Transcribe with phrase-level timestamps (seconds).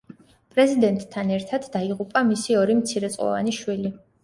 [0.53, 3.97] პრეზიდენტთან ერთად დაიღუპა მისი ორი მცირეწლოვანი შვილი.